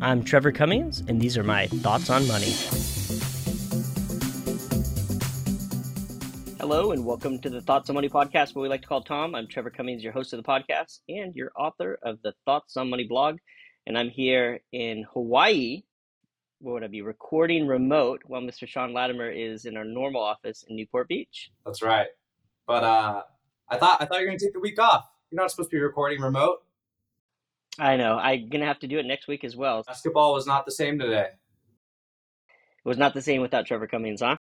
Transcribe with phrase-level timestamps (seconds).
[0.00, 2.52] I'm Trevor Cummings, and these are my thoughts on money.
[6.60, 9.34] Hello, and welcome to the Thoughts on Money podcast, what we like to call Tom.
[9.34, 12.88] I'm Trevor Cummings, your host of the podcast and your author of the Thoughts on
[12.88, 13.38] Money blog.
[13.88, 15.82] And I'm here in Hawaii.
[16.60, 18.68] What would I be recording remote while Mr.
[18.68, 21.50] Sean Latimer is in our normal office in Newport Beach?
[21.66, 22.06] That's right.
[22.68, 23.22] But uh,
[23.68, 25.08] I thought I thought you were gonna take the week off.
[25.32, 26.58] You're not supposed to be recording remote.
[27.78, 28.18] I know.
[28.18, 29.84] I'm gonna have to do it next week as well.
[29.86, 31.28] Basketball was not the same today.
[32.48, 34.36] It was not the same without Trevor Cummings, huh?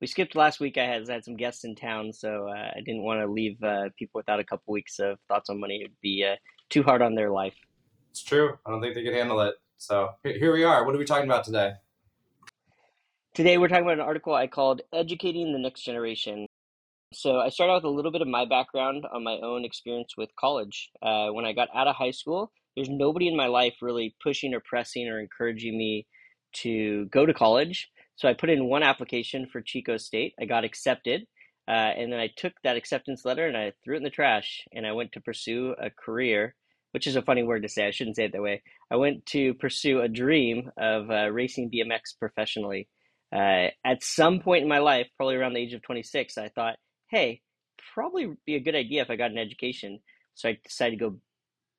[0.00, 0.78] We skipped last week.
[0.78, 3.62] I had, I had some guests in town, so uh, I didn't want to leave
[3.62, 5.82] uh, people without a couple weeks of thoughts on money.
[5.82, 6.36] It'd be uh,
[6.70, 7.54] too hard on their life.
[8.10, 8.58] It's true.
[8.66, 9.54] I don't think they could handle it.
[9.78, 10.84] So here we are.
[10.84, 11.72] What are we talking about today?
[13.34, 16.46] Today we're talking about an article I called "Educating the Next Generation."
[17.12, 20.14] So I started out with a little bit of my background on my own experience
[20.16, 20.90] with college.
[21.02, 24.54] Uh, when I got out of high school, there's nobody in my life really pushing
[24.54, 26.06] or pressing or encouraging me
[26.52, 27.90] to go to college.
[28.16, 30.34] So I put in one application for Chico State.
[30.40, 31.26] I got accepted.
[31.68, 34.66] Uh, and then I took that acceptance letter and I threw it in the trash
[34.72, 36.54] and I went to pursue a career,
[36.90, 37.86] which is a funny word to say.
[37.86, 38.62] I shouldn't say it that way.
[38.90, 42.88] I went to pursue a dream of uh, racing BMX professionally.
[43.32, 46.76] Uh, at some point in my life, probably around the age of 26, I thought,
[47.08, 47.40] hey,
[47.94, 50.00] probably be a good idea if I got an education.
[50.34, 51.16] So I decided to go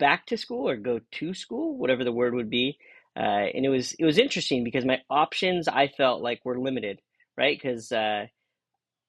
[0.04, 2.78] back to school or go to school, whatever the word would be.
[3.16, 7.00] Uh, and it was it was interesting because my options I felt like were limited,
[7.38, 7.58] right?
[7.58, 8.26] Because uh,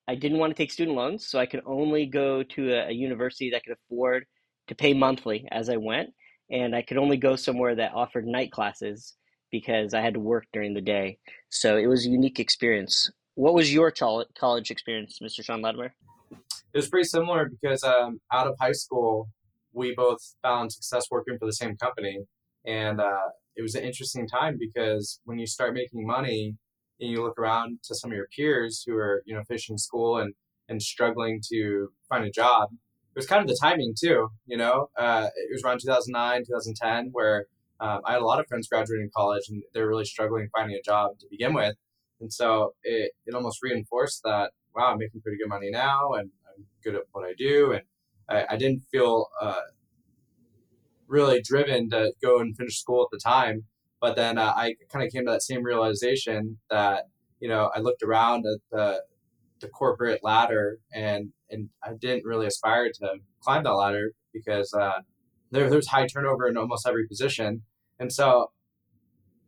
[0.07, 2.93] I didn't want to take student loans, so I could only go to a, a,
[2.93, 4.27] university that could afford
[4.69, 6.11] to pay monthly as I went,
[6.49, 9.15] and I could only go somewhere that offered night classes
[9.51, 11.19] because I had to work during the day.
[11.49, 13.11] So it was a unique experience.
[13.35, 15.45] What was your college experience, Mr.
[15.45, 15.93] Sean Latimer?
[16.31, 19.29] It was pretty similar because um, out of high school,
[19.75, 22.21] we both found success working for the same company.
[22.65, 26.57] And uh, it was an interesting time because when you start making money
[27.01, 30.19] and you look around to some of your peers who are, you know, finishing school
[30.19, 30.35] and,
[30.69, 34.89] and struggling to find a job, it was kind of the timing too, you know,
[34.99, 37.47] uh, it was around 2009, 2010, where
[37.81, 40.83] um, I had a lot of friends graduating college and they're really struggling finding a
[40.83, 41.75] job to begin with.
[42.21, 46.31] And so it, it almost reinforced that, wow, I'm making pretty good money now and
[46.49, 47.73] I'm good at what I do.
[47.73, 47.83] And
[48.29, 49.61] I, I didn't feel uh,
[51.07, 53.65] really driven to go and finish school at the time.
[54.01, 57.05] But then uh, I kind of came to that same realization that
[57.41, 59.03] you know I looked around at the
[59.61, 65.01] the corporate ladder and and I didn't really aspire to climb that ladder because uh,
[65.51, 67.63] there there's high turnover in almost every position,
[67.99, 68.51] and so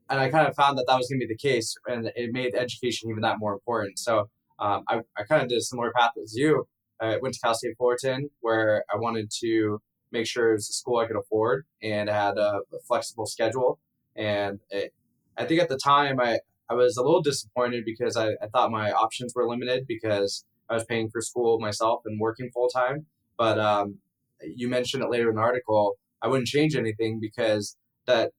[0.08, 2.30] and I kind of found that that was going to be the case, and it
[2.32, 3.98] made education even that more important.
[3.98, 6.66] So um, I, I kind of did a similar path as you.
[7.00, 9.80] I went to Cal State Fullerton, where I wanted to
[10.12, 13.78] make sure it was a school I could afford and had a, a flexible schedule.
[14.14, 14.92] And it,
[15.36, 16.40] I think at the time I,
[16.70, 20.74] I was a little disappointed because I, I thought my options were limited because I
[20.74, 23.06] was paying for school myself and working full time.
[23.36, 23.98] But um,
[24.40, 25.96] you mentioned it later in the article.
[26.22, 27.76] I wouldn't change anything because
[28.06, 28.32] that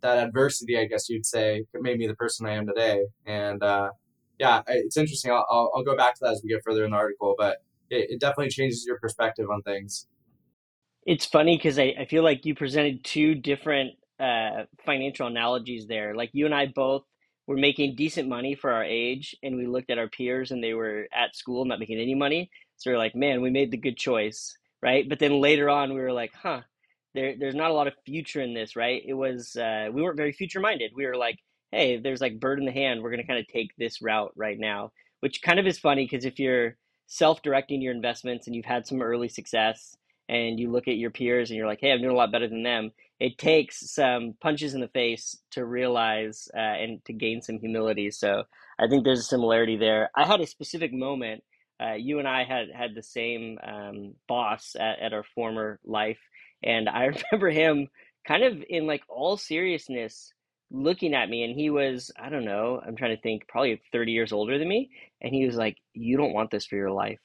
[0.00, 3.06] that adversity, I guess you'd say, made me the person I am today.
[3.24, 3.90] And uh,
[4.38, 5.30] yeah, it's interesting.
[5.30, 7.62] I'll, I'll, I'll, go back to that as we get further in the article, but
[7.90, 10.06] it, it definitely changes your perspective on things.
[11.06, 16.14] It's funny because I, I feel like you presented two different uh, financial analogies there.
[16.14, 17.04] Like you and I both
[17.46, 20.72] were making decent money for our age, and we looked at our peers and they
[20.74, 22.50] were at school not making any money.
[22.76, 25.08] So we're like, man, we made the good choice, right?
[25.08, 26.62] But then later on, we were like, huh,
[27.14, 29.02] there, there's not a lot of future in this, right?
[29.06, 30.92] It was uh, we weren't very future minded.
[30.94, 31.38] We were like,
[31.70, 33.02] hey, there's like bird in the hand.
[33.02, 36.24] We're gonna kind of take this route right now, which kind of is funny because
[36.24, 36.76] if you're
[37.06, 39.96] self directing your investments and you've had some early success
[40.28, 42.48] and you look at your peers and you're like, hey, I'm doing a lot better
[42.48, 42.92] than them.
[43.20, 48.10] It takes some punches in the face to realize uh, and to gain some humility.
[48.10, 48.44] So
[48.78, 50.10] I think there's a similarity there.
[50.16, 51.44] I had a specific moment.
[51.80, 56.20] Uh, you and I had had the same um, boss at, at our former life,
[56.62, 57.88] and I remember him
[58.26, 60.32] kind of in like all seriousness
[60.70, 64.12] looking at me, and he was I don't know, I'm trying to think, probably 30
[64.12, 64.90] years older than me,
[65.20, 67.20] and he was like, "You don't want this for your life.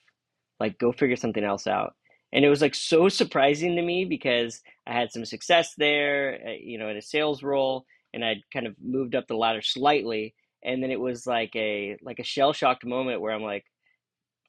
[0.59, 1.95] Like, go figure something else out."
[2.31, 6.51] and it was like so surprising to me because I had some success there, uh,
[6.61, 10.35] you know, in a sales role, and I'd kind of moved up the ladder slightly,
[10.63, 13.65] and then it was like a like a shell shocked moment where I'm like,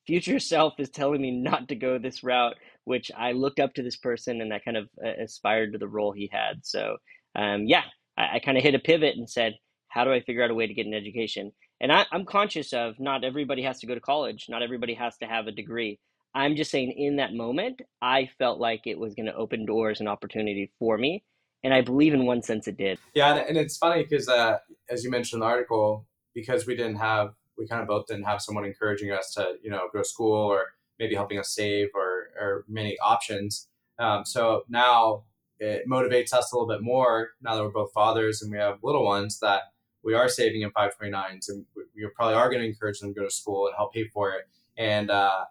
[0.06, 3.82] future self is telling me not to go this route, which I looked up to
[3.82, 6.64] this person and I kind of uh, aspired to the role he had.
[6.64, 6.96] So
[7.34, 7.84] um, yeah,
[8.20, 9.54] I, I kind of hit a pivot and said,
[9.88, 11.52] how do I figure out a way to get an education?
[11.80, 15.16] And I, I'm conscious of not everybody has to go to college, not everybody has
[15.18, 15.98] to have a degree
[16.34, 20.00] I'm just saying in that moment, I felt like it was going to open doors
[20.00, 21.24] and opportunity for me.
[21.64, 22.98] And I believe in one sense it did.
[23.14, 24.58] Yeah, and, it's funny because uh,
[24.88, 28.24] as you mentioned in the article, because we didn't have, we kind of both didn't
[28.24, 30.66] have someone encouraging us to, you know, go to school or
[30.98, 33.68] maybe helping us save or, or many options.
[33.98, 35.24] Um, so now
[35.60, 38.78] it motivates us a little bit more now that we're both fathers and we have
[38.82, 39.62] little ones that
[40.02, 43.26] we are saving in 529s and we probably are going to encourage them to go
[43.26, 44.48] to school and help pay for it.
[44.78, 45.44] And uh,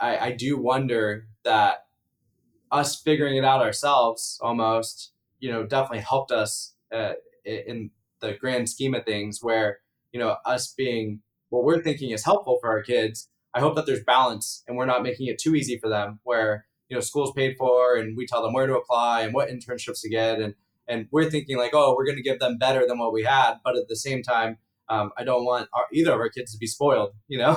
[0.00, 1.86] I, I do wonder that
[2.72, 7.12] us figuring it out ourselves almost, you know, definitely helped us uh,
[7.44, 7.90] in
[8.20, 9.80] the grand scheme of things where,
[10.12, 11.20] you know, us being
[11.50, 13.28] what we're thinking is helpful for our kids.
[13.52, 16.66] I hope that there's balance and we're not making it too easy for them where,
[16.88, 20.00] you know, school's paid for and we tell them where to apply and what internships
[20.02, 20.40] to get.
[20.40, 20.54] And,
[20.86, 23.54] and we're thinking like, oh, we're going to give them better than what we had.
[23.64, 24.58] But at the same time,
[24.88, 27.56] um, I don't want our, either of our kids to be spoiled, you know?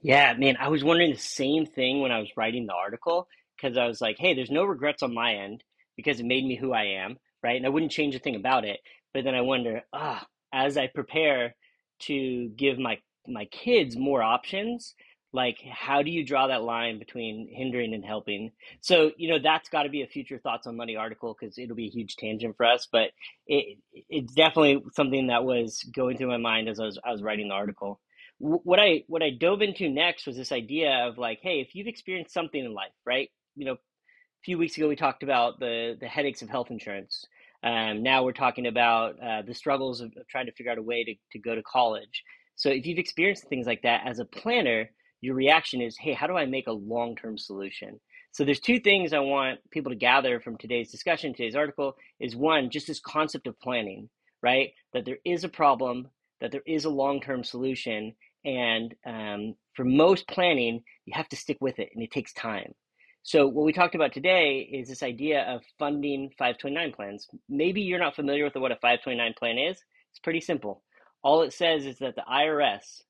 [0.00, 3.76] Yeah, man, I was wondering the same thing when I was writing the article because
[3.76, 5.64] I was like, hey, there's no regrets on my end
[5.96, 7.56] because it made me who I am, right?
[7.56, 8.78] And I wouldn't change a thing about it.
[9.12, 11.56] But then I wonder, ah, as I prepare
[12.00, 14.94] to give my my kids more options,
[15.32, 18.52] like how do you draw that line between hindering and helping?
[18.80, 21.76] So, you know, that's got to be a future thoughts on money article because it'll
[21.76, 23.10] be a huge tangent for us, but
[23.46, 23.78] it
[24.08, 27.48] it's definitely something that was going through my mind as I was I was writing
[27.48, 28.00] the article
[28.38, 31.88] what I what I dove into next was this idea of like, hey, if you've
[31.88, 33.30] experienced something in life, right?
[33.56, 37.24] You know, a few weeks ago we talked about the the headaches of health insurance.
[37.64, 40.82] Um, now we're talking about uh, the struggles of, of, trying to figure out a
[40.82, 42.22] way to, to go to college.
[42.54, 44.90] So if you've experienced things like that as a planner,
[45.20, 48.00] your reaction is, hey, how do I make a long term solution?
[48.32, 52.36] So there's two things I want people to gather from today's discussion, today's article is
[52.36, 54.10] one, just this concept of planning,
[54.42, 54.70] right?
[54.92, 56.08] That there is a problem,
[56.40, 61.36] that there is a long term solution, and um, for most planning, you have to
[61.36, 62.74] stick with it and it takes time.
[63.22, 67.28] So, what we talked about today is this idea of funding 529 plans.
[67.48, 69.76] Maybe you're not familiar with what a 529 plan is.
[70.10, 70.82] It's pretty simple.
[71.22, 73.02] All it says is that the IRS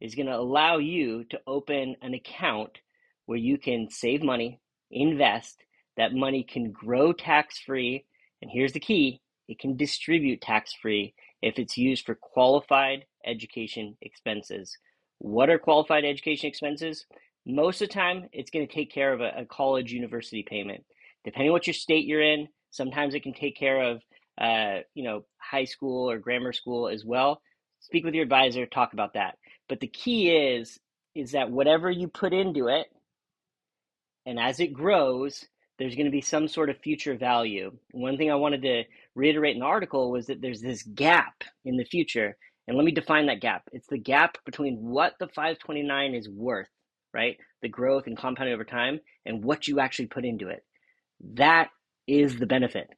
[0.00, 2.78] is going to allow you to open an account
[3.26, 4.60] where you can save money,
[4.90, 5.62] invest,
[5.96, 8.04] that money can grow tax free.
[8.42, 13.96] And here's the key it can distribute tax free if it's used for qualified education
[14.02, 14.76] expenses.
[15.18, 17.06] What are qualified education expenses?
[17.46, 20.84] Most of the time, it's going to take care of a, a college university payment.
[21.24, 24.02] Depending what your state you're in, sometimes it can take care of
[24.38, 27.40] uh, you know high school or grammar school as well.
[27.80, 29.38] Speak with your advisor, talk about that.
[29.68, 30.78] But the key is
[31.14, 32.86] is that whatever you put into it,
[34.26, 35.46] and as it grows,
[35.78, 37.72] there's going to be some sort of future value.
[37.92, 38.84] One thing I wanted to
[39.14, 42.36] reiterate in the article was that there's this gap in the future.
[42.68, 43.62] And let me define that gap.
[43.72, 46.68] It's the gap between what the 529 is worth,
[47.14, 47.36] right?
[47.62, 50.64] The growth and compounding over time, and what you actually put into it.
[51.34, 51.68] That
[52.06, 52.88] is the benefit.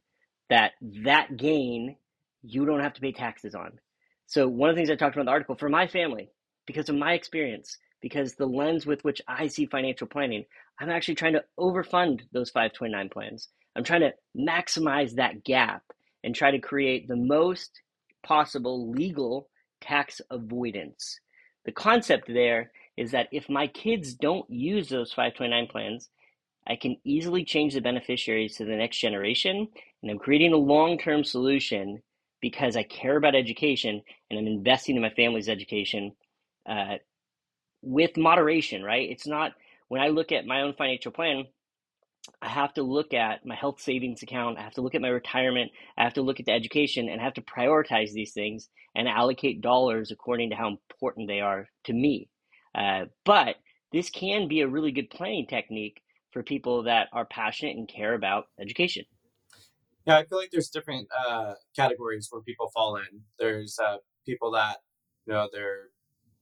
[0.50, 0.72] That
[1.04, 1.96] that gain
[2.42, 3.78] you don't have to pay taxes on.
[4.26, 6.30] So one of the things I talked about in the article for my family,
[6.68, 10.44] because of my experience, because the lens with which I see financial planning,
[10.78, 13.48] I'm actually trying to overfund those 529 plans.
[13.74, 15.82] I'm trying to maximize that gap
[16.22, 17.80] and try to create the most
[18.22, 19.48] possible legal
[19.80, 21.18] tax avoidance.
[21.64, 26.10] The concept there is that if my kids don't use those 529 plans,
[26.66, 29.68] I can easily change the beneficiaries to the next generation,
[30.02, 32.02] and I'm creating a long term solution
[32.42, 36.12] because I care about education and I'm investing in my family's education
[36.68, 36.96] uh,
[37.82, 39.08] with moderation, right?
[39.10, 39.52] It's not
[39.88, 41.46] when I look at my own financial plan,
[42.42, 44.58] I have to look at my health savings account.
[44.58, 45.72] I have to look at my retirement.
[45.96, 49.08] I have to look at the education and I have to prioritize these things and
[49.08, 52.28] allocate dollars according to how important they are to me.
[52.74, 53.56] Uh, but
[53.92, 58.14] this can be a really good planning technique for people that are passionate and care
[58.14, 59.04] about education.
[60.06, 63.22] Yeah, I feel like there's different uh, categories where people fall in.
[63.38, 64.78] There's uh, people that,
[65.26, 65.88] you know, they're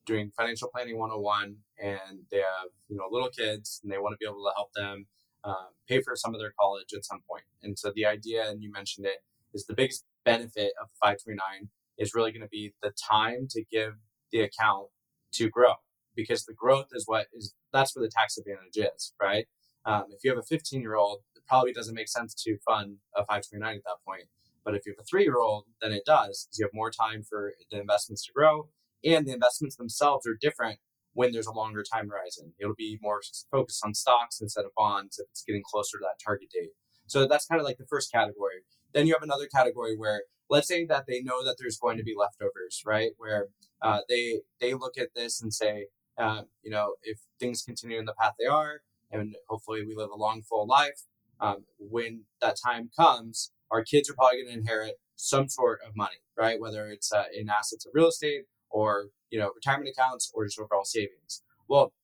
[0.06, 4.16] doing financial planning 101 and they have you know little kids and they want to
[4.18, 5.06] be able to help them
[5.44, 7.44] um, pay for some of their college at some point.
[7.62, 9.22] and so the idea and you mentioned it
[9.52, 13.94] is the biggest benefit of 529 is really going to be the time to give
[14.32, 14.88] the account
[15.32, 15.74] to grow
[16.14, 19.46] because the growth is what is that's where the tax advantage is right
[19.84, 22.96] um, if you have a 15 year old it probably doesn't make sense to fund
[23.14, 24.24] a 529 at that point
[24.64, 26.90] but if you have a three year old then it does because you have more
[26.90, 28.68] time for the investments to grow
[29.06, 30.78] and the investments themselves are different
[31.12, 32.52] when there's a longer time horizon.
[32.58, 33.20] It'll be more
[33.50, 36.70] focused on stocks instead of bonds if it's getting closer to that target date.
[37.06, 38.64] So that's kind of like the first category.
[38.92, 42.04] Then you have another category where let's say that they know that there's going to
[42.04, 43.10] be leftovers, right?
[43.16, 43.48] Where
[43.82, 45.86] uh, they they look at this and say,
[46.18, 50.10] uh, you know, if things continue in the path they are, and hopefully we live
[50.10, 51.02] a long, full life,
[51.40, 55.96] um, when that time comes, our kids are probably going to inherit some sort of
[55.96, 56.60] money, right?
[56.60, 58.44] Whether it's uh, in assets of real estate
[58.76, 61.42] or you know retirement accounts or just overall savings.
[61.66, 61.94] Well,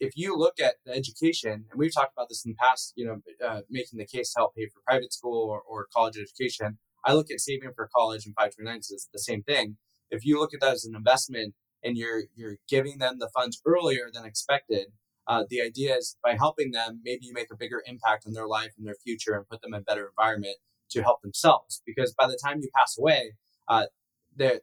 [0.00, 3.04] if you look at the education, and we've talked about this in the past, you
[3.06, 6.78] know, uh, making the case to help pay for private school or, or college education.
[7.04, 9.76] I look at saving for college and 529s as the same thing.
[10.10, 13.60] If you look at that as an investment and you're you're giving them the funds
[13.66, 14.86] earlier than expected,
[15.26, 18.48] uh, the idea is by helping them, maybe you make a bigger impact on their
[18.48, 20.56] life and their future and put them in a better environment
[20.92, 21.82] to help themselves.
[21.84, 23.34] Because by the time you pass away,
[23.68, 23.86] uh,
[24.34, 24.60] their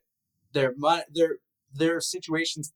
[0.53, 0.73] their
[1.13, 1.38] their
[1.73, 2.73] their situation's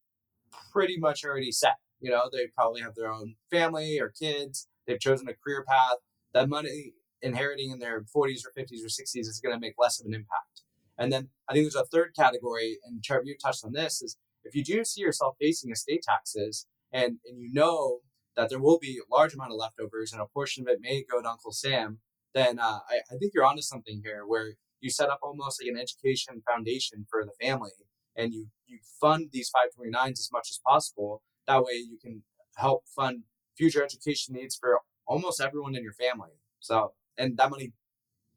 [0.71, 1.75] pretty much already set.
[1.99, 4.67] You know, they probably have their own family or kids.
[4.85, 5.97] They've chosen a career path.
[6.33, 9.99] That money inheriting in their 40s or 50s or 60s is going to make less
[9.99, 10.63] of an impact.
[10.97, 14.17] And then I think there's a third category, and Trevor, you touched on this, is
[14.43, 17.99] if you do see yourself facing estate taxes and, and you know
[18.35, 21.03] that there will be a large amount of leftovers and a portion of it may
[21.09, 21.99] go to Uncle Sam,
[22.33, 25.71] then uh, I, I think you're onto something here where you set up almost like
[25.71, 27.71] an education foundation for the family
[28.15, 31.21] and you, you fund these 529s as much as possible.
[31.47, 32.23] That way you can
[32.55, 33.23] help fund
[33.57, 36.31] future education needs for almost everyone in your family.
[36.59, 37.73] So, and that money,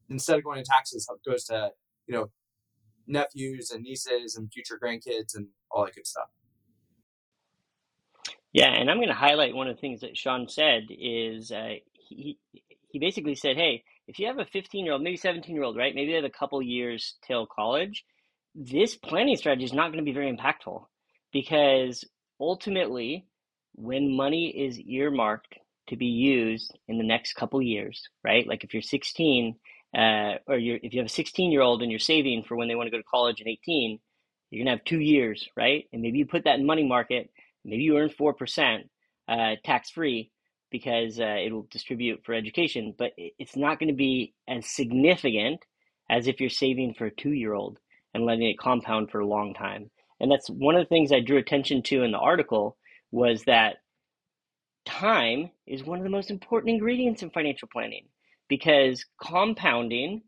[0.08, 1.70] instead of going to taxes, goes to,
[2.06, 2.30] you know,
[3.06, 6.28] nephews and nieces and future grandkids and all that good stuff.
[8.52, 11.74] Yeah, and I'm going to highlight one of the things that Sean said is uh,
[11.92, 12.38] he
[12.88, 15.76] he basically said, hey, if you have a 15 year old, maybe 17 year old,
[15.76, 15.94] right?
[15.94, 18.04] Maybe they have a couple years till college.
[18.58, 20.86] This planning strategy is not going to be very impactful
[21.30, 22.06] because
[22.40, 23.26] ultimately,
[23.74, 25.58] when money is earmarked
[25.88, 28.48] to be used in the next couple years, right?
[28.48, 29.56] Like if you're 16,
[29.94, 32.66] uh, or you're, if you have a 16 year old and you're saving for when
[32.66, 33.98] they want to go to college at 18,
[34.48, 35.84] you're gonna have two years, right?
[35.92, 37.28] And maybe you put that in money market,
[37.62, 38.88] maybe you earn four percent
[39.28, 40.30] uh, tax free
[40.70, 45.60] because uh, it'll distribute for education, but it's not going to be as significant
[46.08, 47.78] as if you're saving for a two year old
[48.16, 49.90] and letting it compound for a long time.
[50.18, 52.76] And that's one of the things I drew attention to in the article
[53.12, 53.76] was that
[54.86, 58.06] time is one of the most important ingredients in financial planning
[58.48, 60.22] because compounding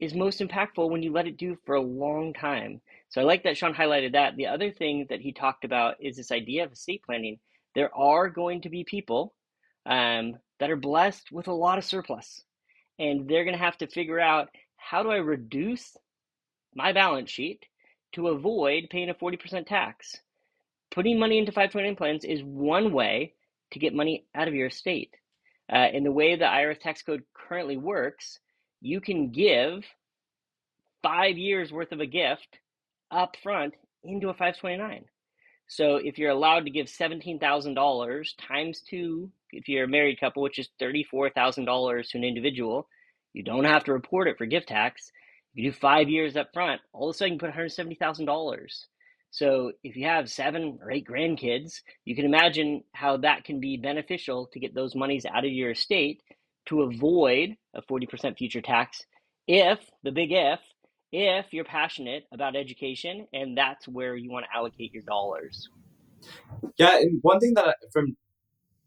[0.00, 2.80] is most impactful when you let it do for a long time.
[3.08, 4.36] So I like that Sean highlighted that.
[4.36, 7.38] The other thing that he talked about is this idea of estate planning.
[7.74, 9.32] There are going to be people
[9.86, 12.42] um, that are blessed with a lot of surplus,
[12.98, 15.96] and they're going to have to figure out how do I reduce
[16.76, 17.64] my balance sheet
[18.12, 20.16] to avoid paying a 40% tax.
[20.90, 23.34] Putting money into 529 plans is one way
[23.72, 25.14] to get money out of your estate.
[25.72, 28.38] Uh, in the way the IRS tax code currently works,
[28.80, 29.84] you can give
[31.02, 32.58] five years worth of a gift
[33.10, 35.04] up front into a 529.
[35.68, 40.58] So if you're allowed to give $17,000 times two, if you're a married couple, which
[40.58, 42.88] is $34,000 to an individual,
[43.32, 45.10] you don't have to report it for gift tax.
[45.56, 48.86] You do five years up front, all of a sudden you put $170,000.
[49.30, 53.78] So if you have seven or eight grandkids, you can imagine how that can be
[53.78, 56.22] beneficial to get those monies out of your estate
[56.66, 59.02] to avoid a 40% future tax
[59.48, 60.60] if, the big if,
[61.10, 65.70] if you're passionate about education and that's where you want to allocate your dollars.
[66.78, 68.16] Yeah, and one thing that from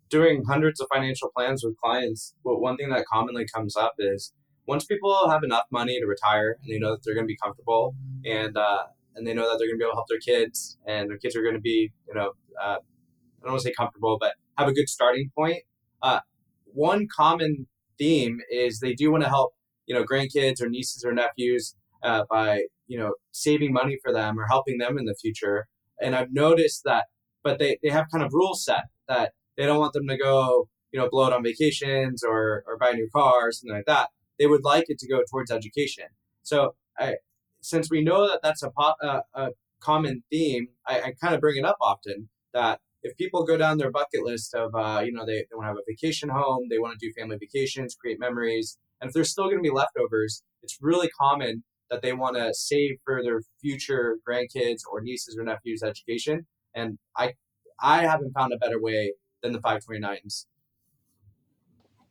[0.10, 4.34] doing hundreds of financial plans with clients, well, one thing that commonly comes up is
[4.70, 7.38] once people have enough money to retire and they know that they're going to be
[7.44, 8.84] comfortable and uh,
[9.16, 11.18] and they know that they're going to be able to help their kids and their
[11.18, 14.34] kids are going to be, you know, uh, I don't want to say comfortable, but
[14.60, 15.64] have a good starting point.
[16.04, 16.20] Uh,
[16.66, 17.66] one common
[17.98, 19.54] theme is they do want to help,
[19.88, 24.40] you know, grandkids or nieces or nephews uh, by, you know, saving money for them
[24.40, 25.68] or helping them in the future.
[26.00, 27.06] And I've noticed that,
[27.44, 30.70] but they, they have kind of rules set that they don't want them to go,
[30.92, 33.88] you know, blow it on vacations or, or buy a new car or something like
[33.88, 34.10] that.
[34.40, 36.06] They would like it to go towards education.
[36.44, 37.16] So I,
[37.62, 39.50] since we know that that's a, a, a
[39.82, 43.78] common theme, I, I kind of bring it up often that if people go down
[43.78, 46.68] their bucket list of, uh, you know, they, they want to have a vacation home,
[46.70, 49.70] they want to do family vacations, create memories, and if there's still going to be
[49.70, 55.38] leftovers, it's really common that they want to save for their future grandkids or nieces
[55.38, 56.46] or nephews' education.
[56.76, 57.34] And I,
[57.82, 60.46] I haven't found a better way than the 529s.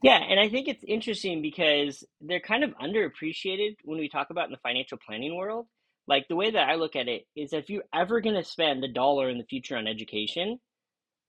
[0.03, 4.47] Yeah, and I think it's interesting because they're kind of underappreciated when we talk about
[4.47, 5.67] in the financial planning world.
[6.07, 8.85] Like the way that I look at it is if you're ever going to spend
[8.85, 10.61] a dollar in the future on education,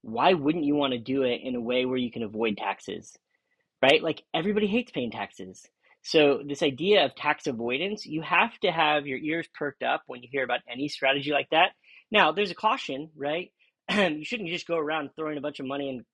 [0.03, 3.17] why wouldn't you want to do it in a way where you can avoid taxes?
[3.81, 4.03] Right?
[4.03, 5.67] Like everybody hates paying taxes.
[6.03, 10.21] So this idea of tax avoidance, you have to have your ears perked up when
[10.21, 11.71] you hear about any strategy like that.
[12.11, 13.51] Now, there's a caution, right?
[13.91, 16.05] you shouldn't just go around throwing a bunch of money in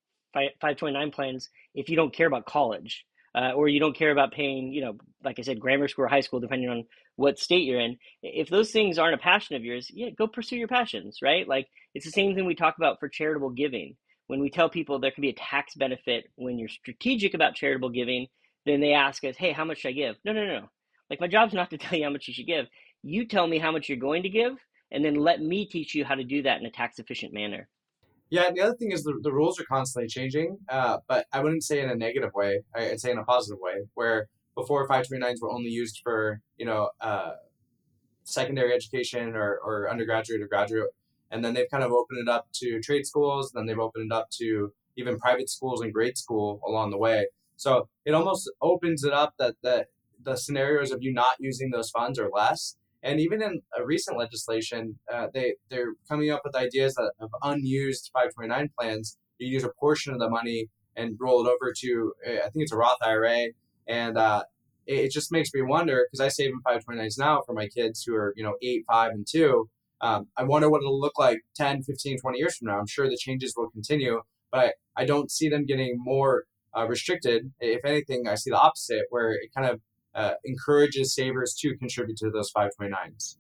[0.60, 3.06] 529 plans if you don't care about college.
[3.36, 6.10] uh, or you don't care about paying, you know, like I said, grammar school or
[6.10, 6.86] high school, depending on
[7.18, 7.98] what state you're in.
[8.24, 11.48] If those things aren't a passion of yours, yeah, go pursue your passions, right?
[11.48, 13.98] Like it's the same thing we talk about for charitable giving.
[14.28, 17.92] When we tell people there can be a tax benefit when you're strategic about charitable
[17.92, 18.28] giving,
[18.66, 20.18] then they ask us, hey, how much should I give?
[20.26, 20.70] No, no, no.
[21.10, 22.68] Like my job's not to tell you how much you should give.
[23.04, 24.54] You tell me how much you're going to give,
[24.92, 27.68] and then let me teach you how to do that in a tax efficient manner.
[28.30, 31.64] Yeah, the other thing is the, the rules are constantly changing, uh, but I wouldn't
[31.64, 32.62] say in a negative way.
[32.76, 36.90] I'd say in a positive way, where before 529s were only used for, you know,
[37.02, 37.34] uh,
[38.24, 40.90] secondary education or, or undergraduate or graduate.
[41.30, 44.16] And then they've kind of opened it up to trade schools, then they've opened it
[44.16, 47.28] up to even private schools and grade school along the way.
[47.58, 49.88] So it almost opens it up that, that
[50.24, 52.76] the scenarios of you not using those funds are less.
[53.06, 57.30] And even in a recent legislation, uh, they they're coming up with ideas that of
[57.44, 59.18] unused 529 plans.
[59.38, 62.72] You use a portion of the money and roll it over to I think it's
[62.72, 63.50] a Roth IRA,
[63.88, 64.44] and uh,
[64.88, 68.04] it, it, just makes me wonder because I save in 529s now for my kids
[68.04, 69.70] who are you know eight, five, and two.
[70.02, 72.80] Um, I wonder what it'll look like 10, 15, 20 years from now.
[72.80, 74.22] I'm sure the changes will continue,
[74.52, 74.60] but
[74.98, 76.46] I, I don't see them getting more
[76.76, 77.52] uh, restricted.
[77.60, 79.80] If anything, I see the opposite, where it kind of
[80.16, 83.38] uh, encourages savers to contribute to those 529s.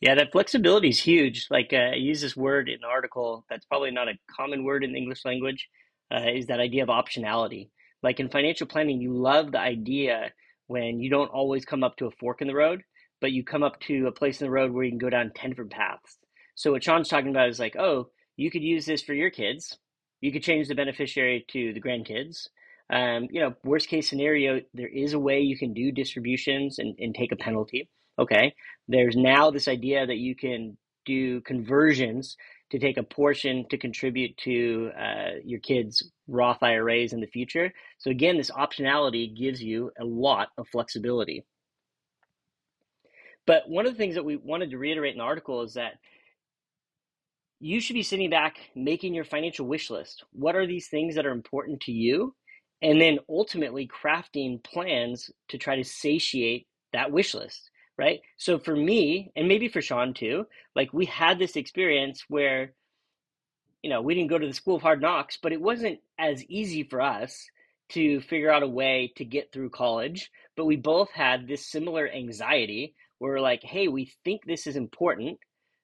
[0.00, 1.46] Yeah, that flexibility is huge.
[1.48, 4.82] Like uh, I use this word in an article that's probably not a common word
[4.82, 5.68] in the English language,
[6.12, 7.68] uh, is that idea of optionality.
[8.02, 10.32] Like in financial planning, you love the idea
[10.66, 12.82] when you don't always come up to a fork in the road,
[13.20, 15.30] but you come up to a place in the road where you can go down
[15.36, 16.18] 10 different paths.
[16.56, 19.78] So what Sean's talking about is like, oh, you could use this for your kids.
[20.20, 22.48] You could change the beneficiary to the grandkids.
[22.90, 26.94] Um, you know, worst case scenario, there is a way you can do distributions and,
[26.98, 27.88] and take a penalty.
[28.18, 28.54] Okay.
[28.88, 32.36] There's now this idea that you can do conversions
[32.70, 37.72] to take a portion to contribute to uh, your kids' Roth IRAs in the future.
[37.98, 41.44] So, again, this optionality gives you a lot of flexibility.
[43.46, 45.94] But one of the things that we wanted to reiterate in the article is that
[47.60, 50.24] you should be sitting back making your financial wish list.
[50.32, 52.34] What are these things that are important to you?
[52.82, 58.20] And then ultimately crafting plans to try to satiate that wish list right?
[58.38, 62.74] So for me and maybe for sean too like we had this experience where
[63.82, 66.44] you know we didn't go to the school of hard knocks but it wasn't as
[66.46, 67.46] easy for us
[67.90, 72.08] to figure out a way to get through college but we both had this similar
[72.08, 75.38] anxiety where we're like hey we think this is important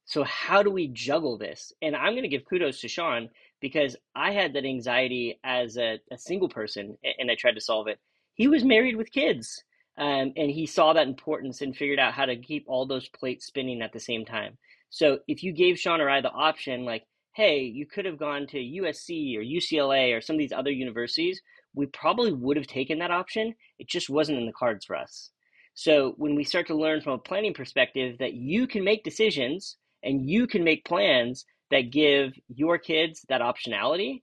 [0.07, 1.71] so how do we juggle this?
[1.83, 3.29] And i'm going to give kudos to sean
[3.61, 7.89] because I had that anxiety as a, a single person and I tried to solve
[7.89, 7.99] it.
[8.35, 9.63] He was married with kids
[9.99, 13.47] um, and he saw that importance and figured out how to keep all those plates
[13.47, 14.57] spinning at the same time.
[14.91, 18.47] So if you gave Sean or I the option, like, hey, you could have gone
[18.49, 21.41] to USC or UCLA or some of these other universities,
[21.75, 23.55] we probably would have taken that option.
[23.79, 25.31] It just wasn't in the cards for us.
[25.75, 29.77] So when we start to learn from a planning perspective that you can make decisions
[30.03, 34.23] and you can make plans that give your kids that optionality,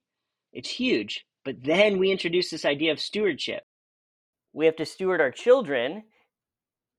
[0.54, 1.26] it's huge.
[1.44, 3.64] But then we introduce this idea of stewardship.
[4.54, 6.04] We have to steward our children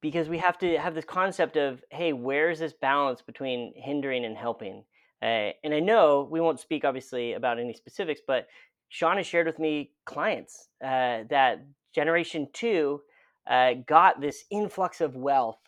[0.01, 4.37] because we have to have this concept of, hey, where's this balance between hindering and
[4.37, 4.85] helping?
[5.23, 8.47] Uh, and I know we won't speak obviously about any specifics, but
[8.89, 13.01] Sean has shared with me clients uh, that Generation Two
[13.51, 15.59] uh, got this influx of wealth,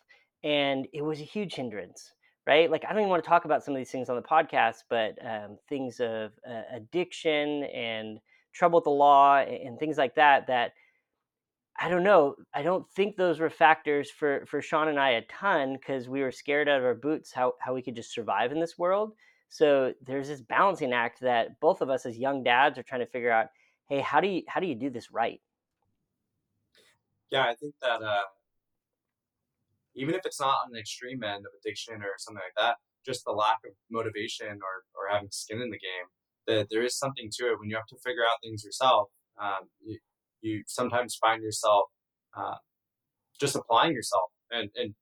[0.43, 2.13] and it was a huge hindrance
[2.49, 2.71] right?
[2.71, 4.85] Like I don't even want to talk about some of these things on the podcast,
[4.89, 8.19] but um, things of uh, addiction and
[8.53, 10.47] trouble with the law and things like that.
[10.47, 10.73] That
[11.79, 12.35] I don't know.
[12.51, 16.21] I don't think those were factors for for Sean and I a ton because we
[16.21, 19.13] were scared out of our boots how how we could just survive in this world.
[19.49, 23.11] So there's this balancing act that both of us as young dads are trying to
[23.11, 23.49] figure out.
[23.85, 25.39] Hey, how do you how do you do this right?
[27.29, 28.23] Yeah, I think that uh,
[29.99, 33.23] even if it's not on the extreme end of addiction or something like that, just
[33.25, 36.07] the lack of motivation or, or having skin in the game,
[36.47, 39.09] that there is something to it when you have to figure out things yourself.
[39.41, 39.99] Um, you,
[40.41, 41.85] you sometimes find yourself
[42.35, 42.59] uh,
[43.39, 44.95] just applying yourself and, and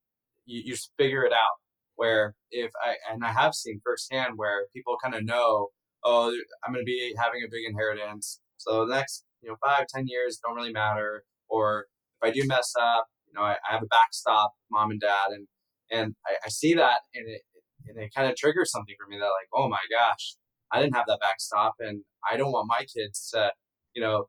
[0.45, 1.57] you, you just figure it out.
[1.95, 5.69] Where if I, and I have seen firsthand where people kind of know,
[6.03, 6.31] oh,
[6.63, 8.39] I'm going to be having a big inheritance.
[8.57, 11.23] So the next, you know, five, ten years don't really matter.
[11.49, 11.88] Or
[12.21, 15.48] if I do mess up, know, I, I have a backstop, mom and dad, and
[15.92, 17.42] and I, I see that, and it
[17.88, 20.36] and it kind of triggers something for me that like, oh my gosh,
[20.72, 23.52] I didn't have that backstop, and I don't want my kids to,
[23.94, 24.26] you know,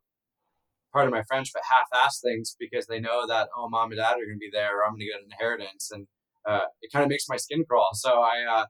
[0.93, 4.13] part of my French, but half-ass things because they know that oh, mom and dad
[4.13, 6.07] are going to be there, or I'm going to get an inheritance, and
[6.49, 7.91] uh, it kind of makes my skin crawl.
[7.95, 8.67] So I, uh,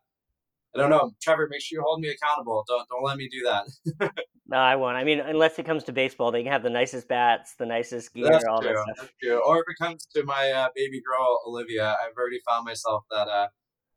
[0.75, 1.49] I don't know, Trevor.
[1.51, 2.65] Make sure you hold me accountable.
[2.69, 4.21] Don't don't let me do that.
[4.47, 4.97] no, I won't.
[4.97, 8.15] I mean, unless it comes to baseball, they can have the nicest bats, the nicest
[8.15, 8.73] gear, That's all true.
[8.73, 8.97] that stuff.
[8.99, 9.43] That's true.
[9.47, 13.29] Or if it comes to my uh, baby girl Olivia, I've already found myself that
[13.29, 13.49] uh,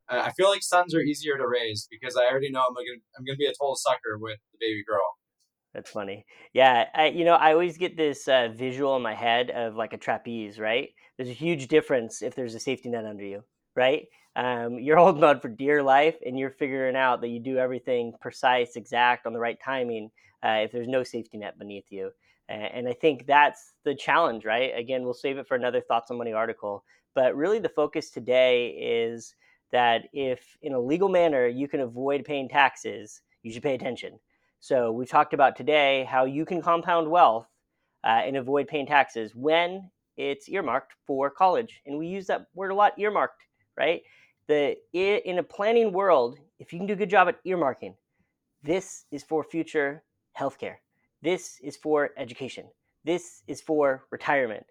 [0.09, 3.25] I feel like sons are easier to raise because I already know I'm gonna I'm
[3.25, 5.01] gonna be a total sucker with the baby girl.
[5.73, 6.25] That's funny.
[6.53, 9.93] Yeah, I, you know, I always get this uh, visual in my head of like
[9.93, 10.89] a trapeze, right?
[11.15, 13.43] There's a huge difference if there's a safety net under you,
[13.75, 14.07] right?
[14.35, 18.13] Um, you're holding on for dear life, and you're figuring out that you do everything
[18.21, 20.11] precise, exact, on the right timing.
[20.43, 22.11] Uh, if there's no safety net beneath you,
[22.49, 24.73] and, I think that's the challenge, right?
[24.75, 26.83] Again, we'll save it for another thoughts on money article.
[27.15, 29.35] But really, the focus today is
[29.71, 34.19] that if in a legal manner you can avoid paying taxes, you should pay attention.
[34.59, 37.47] So we've talked about today how you can compound wealth
[38.03, 42.71] uh, and avoid paying taxes when it's earmarked for college, and we use that word
[42.71, 43.43] a lot, earmarked,
[43.77, 44.01] right?
[44.51, 47.95] The in a planning world, if you can do a good job at earmarking,
[48.61, 50.03] this is for future
[50.37, 50.75] healthcare.
[51.21, 52.65] This is for education.
[53.05, 54.65] This is for retirement.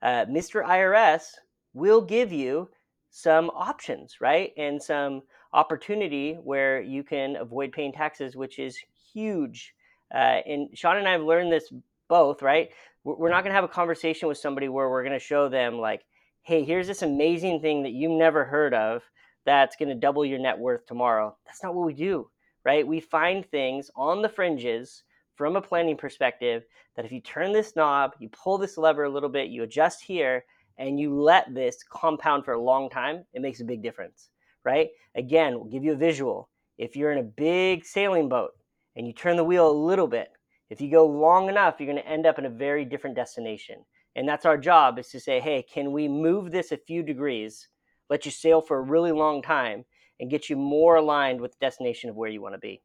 [0.00, 0.64] Uh, Mr.
[0.64, 1.34] IRS
[1.74, 2.70] will give you
[3.10, 4.54] some options, right?
[4.56, 5.20] And some
[5.52, 8.78] opportunity where you can avoid paying taxes, which is
[9.12, 9.74] huge.
[10.14, 11.70] Uh, and Sean and I have learned this
[12.08, 12.70] both, right?
[13.04, 15.78] We're not going to have a conversation with somebody where we're going to show them,
[15.78, 16.06] like,
[16.40, 19.02] hey, here's this amazing thing that you never heard of
[19.46, 21.34] that's going to double your net worth tomorrow.
[21.46, 22.28] That's not what we do,
[22.64, 22.86] right?
[22.86, 25.04] We find things on the fringes
[25.36, 26.64] from a planning perspective
[26.96, 30.02] that if you turn this knob, you pull this lever a little bit, you adjust
[30.02, 30.44] here,
[30.78, 34.30] and you let this compound for a long time, it makes a big difference,
[34.64, 34.88] right?
[35.14, 36.50] Again, we'll give you a visual.
[36.76, 38.50] If you're in a big sailing boat
[38.96, 40.28] and you turn the wheel a little bit,
[40.68, 43.76] if you go long enough, you're going to end up in a very different destination.
[44.16, 47.68] And that's our job is to say, hey, can we move this a few degrees,
[48.10, 49.84] let you sail for a really long time,
[50.20, 52.82] and get you more aligned with the destination of where you want to be?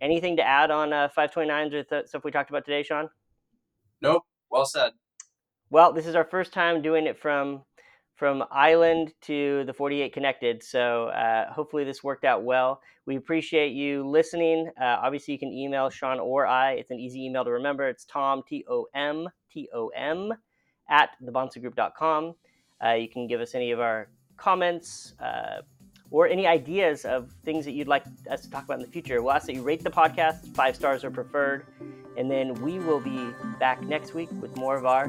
[0.00, 3.08] Anything to add on uh, 529s or th- stuff we talked about today, Sean?
[4.00, 4.22] Nope.
[4.50, 4.92] Well said.
[5.70, 7.62] Well, this is our first time doing it from
[8.22, 10.62] from island to the 48 connected.
[10.62, 12.80] So uh, hopefully this worked out well.
[13.06, 14.70] We appreciate you listening.
[14.80, 16.74] Uh, obviously, you can email Sean or I.
[16.74, 17.88] It's an easy email to remember.
[17.88, 20.32] It's Tom T O M T O M
[20.88, 22.34] at thebahnsengroup.com.
[22.84, 24.08] Uh, you can give us any of our
[24.42, 25.62] comments uh,
[26.10, 29.22] or any ideas of things that you'd like us to talk about in the future.
[29.22, 30.54] We'll ask that you rate the podcast.
[30.54, 31.66] Five stars are preferred.
[32.16, 35.08] And then we will be back next week with more of our.